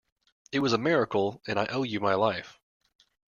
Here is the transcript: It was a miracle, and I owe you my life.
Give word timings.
It 0.51 0.61
was 0.61 0.73
a 0.73 0.79
miracle, 0.79 1.43
and 1.45 1.59
I 1.59 1.67
owe 1.67 1.83
you 1.83 1.99
my 1.99 2.15
life. 2.15 2.57